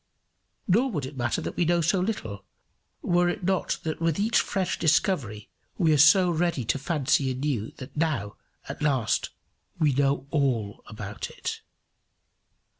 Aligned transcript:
Nor 0.67 0.89
would 0.89 1.05
it 1.05 1.15
matter 1.15 1.41
that 1.41 1.55
we 1.55 1.63
know 1.63 1.79
so 1.79 1.99
little, 1.99 2.43
were 3.03 3.29
it 3.29 3.43
not 3.43 3.77
that 3.83 4.01
with 4.01 4.17
each 4.19 4.39
fresh 4.39 4.79
discovery 4.79 5.47
we 5.77 5.93
are 5.93 5.97
so 5.99 6.31
ready 6.31 6.65
to 6.65 6.79
fancy 6.79 7.29
anew 7.29 7.69
that 7.77 7.95
now, 7.95 8.35
at 8.67 8.81
last, 8.81 9.29
we 9.77 9.93
know 9.93 10.25
all 10.31 10.81
about 10.87 11.29
it. 11.29 11.61